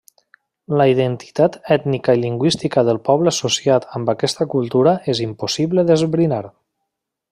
La 0.79 0.85
identitat 0.91 1.57
ètnica 1.75 2.15
i 2.19 2.23
lingüística 2.23 2.85
del 2.89 3.01
poble 3.11 3.35
associat 3.35 3.89
amb 4.01 4.13
aquesta 4.17 4.51
cultura 4.57 4.99
és 5.17 5.25
impossible 5.31 5.89
d'esbrinar. 5.93 6.45